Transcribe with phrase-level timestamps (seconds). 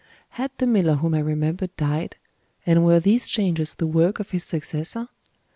[0.29, 2.15] Had the miller whom I remembered, died;
[2.65, 5.09] and were these changes the work of his successor?